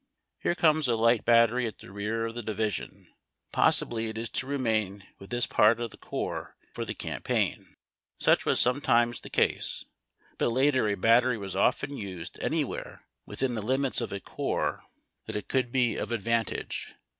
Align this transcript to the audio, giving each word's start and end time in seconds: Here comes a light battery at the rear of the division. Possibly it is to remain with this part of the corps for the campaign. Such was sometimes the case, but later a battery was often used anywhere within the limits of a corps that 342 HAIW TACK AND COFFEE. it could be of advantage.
Here 0.39 0.55
comes 0.55 0.87
a 0.87 0.95
light 0.95 1.25
battery 1.25 1.67
at 1.67 1.77
the 1.77 1.91
rear 1.91 2.25
of 2.25 2.33
the 2.33 2.41
division. 2.41 3.05
Possibly 3.51 4.07
it 4.07 4.17
is 4.17 4.31
to 4.31 4.47
remain 4.47 5.05
with 5.19 5.29
this 5.29 5.45
part 5.45 5.79
of 5.79 5.91
the 5.91 5.97
corps 5.97 6.55
for 6.73 6.85
the 6.85 6.95
campaign. 6.95 7.75
Such 8.17 8.43
was 8.43 8.59
sometimes 8.59 9.21
the 9.21 9.29
case, 9.29 9.85
but 10.39 10.49
later 10.49 10.87
a 10.87 10.95
battery 10.95 11.37
was 11.37 11.55
often 11.55 11.97
used 11.97 12.39
anywhere 12.41 13.03
within 13.27 13.53
the 13.53 13.61
limits 13.61 14.01
of 14.01 14.11
a 14.11 14.19
corps 14.19 14.81
that 15.27 15.33
342 15.33 15.33
HAIW 15.35 15.35
TACK 15.35 15.35
AND 15.35 15.37
COFFEE. 15.37 15.37
it 15.37 15.47
could 15.47 15.71
be 15.71 15.95
of 15.97 16.11
advantage. 16.11 16.95